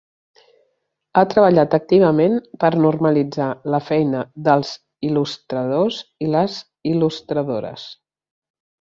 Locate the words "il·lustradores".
6.95-7.89